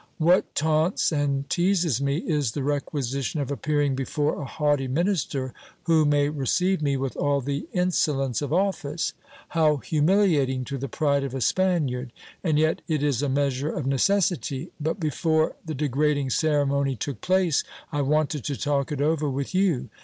What 0.17 0.55
taunts 0.55 1.11
and 1.11 1.47
teases 1.47 2.01
me, 2.01 2.17
is 2.17 2.53
the 2.53 2.63
requisition 2.63 3.39
of 3.39 3.51
appearing 3.51 3.93
before 3.93 4.41
a 4.41 4.47
hiughty 4.47 4.89
minister, 4.89 5.53
who 5.83 6.05
may 6.05 6.27
receive 6.27 6.81
me 6.81 6.97
with 6.97 7.15
all 7.15 7.39
the 7.39 7.67
insolence 7.71 8.41
of 8.41 8.51
office. 8.51 9.13
How 9.49 9.77
humiliating 9.77 10.65
to 10.65 10.79
the 10.79 10.89
pride 10.89 11.23
of 11.23 11.35
a 11.35 11.39
Spaniard! 11.39 12.11
And 12.43 12.57
yet 12.57 12.81
it 12.87 13.03
is 13.03 13.21
a 13.21 13.29
measure 13.29 13.69
of 13.71 13.85
necessity; 13.85 14.71
b 14.81 14.89
it 14.89 14.99
before 14.99 15.55
the 15.63 15.75
degrading 15.75 16.31
ceremony 16.31 16.95
took 16.95 17.21
place, 17.21 17.63
I 17.91 18.01
wanted 18.01 18.43
to 18.45 18.57
talk 18.57 18.91
it 18.91 19.01
over 19.01 19.29
with 19.29 19.53
you. 19.53 19.89